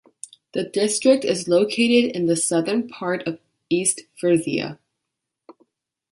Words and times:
The 0.53 0.63
District 0.63 1.23
is 1.23 1.47
located 1.47 2.15
in 2.15 2.25
the 2.25 2.35
southern 2.35 2.87
part 2.89 3.21
of 3.27 3.37
East 3.69 4.01
Frisia. 4.19 4.79